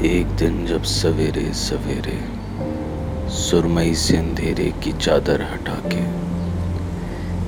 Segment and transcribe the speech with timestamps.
[0.00, 2.18] ایک دن جب سویرے سویرے
[3.30, 6.02] سرمئی سے اندھیرے کی چادر ہٹا کے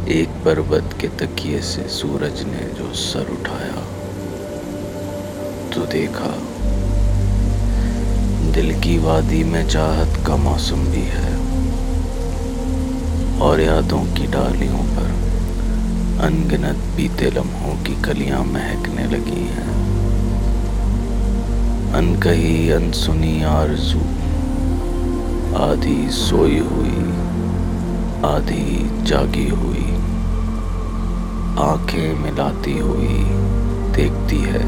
[0.05, 3.83] ایک پربت کے تکیے سے سورج نے جو سر اٹھایا
[5.75, 6.31] تو دیکھا
[8.55, 11.35] دل کی وادی میں چاہت کا موسم بھی ہے
[13.39, 15.11] اور یادوں کی ڈالیوں پر
[16.25, 19.80] انگنت بیتے لمحوں کی کلیاں مہکنے لگی ہیں۔
[22.01, 23.99] ان کہی، ان سنی آرزو۔
[25.57, 27.11] آدھی سوئی ہوئی،
[28.23, 29.97] آدھی جاگی ہوئی۔
[31.57, 33.25] آنکھیں ملاتی ہوئی
[33.97, 34.63] دیکھتی ہے۔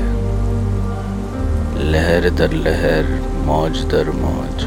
[1.75, 3.03] لہر در لہر،
[3.45, 4.64] موج در موج۔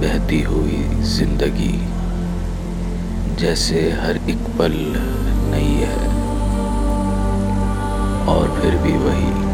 [0.00, 1.78] بہتی ہوئی زندگی
[3.36, 4.92] جیسے ہر ایک پل
[5.50, 6.08] نئی ہے۔
[8.24, 9.53] اور پھر بھی وہی۔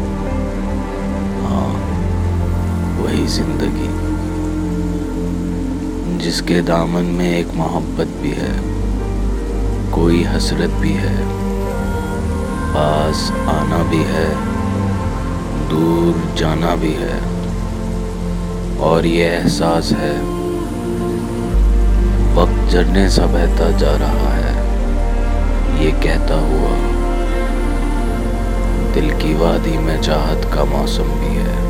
[3.20, 3.88] وہی زندگی،
[6.18, 8.52] جس کے دامن میں ایک محبت بھی ہے،
[9.90, 11.14] کوئی حسرت بھی ہے،
[12.74, 14.28] پاس آنا بھی ہے،
[15.70, 17.18] دور جانا بھی ہے،
[18.78, 20.16] اور یہ احساس ہے،
[22.34, 24.52] وقت جڑنے سا بہتا جا رہا ہے۔
[25.80, 26.76] یہ کہتا ہوا،
[28.94, 31.69] دل کی وادی میں چاہت کا موسم بھی ہے۔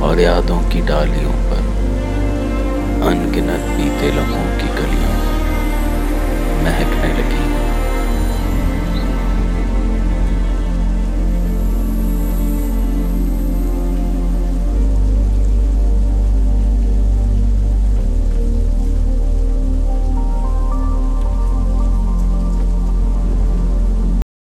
[0.00, 1.60] اور یادوں کی ڈالیوں پر
[3.06, 5.16] ان گنت بیتے لمحوں کی گلیاں
[6.64, 6.94] مہک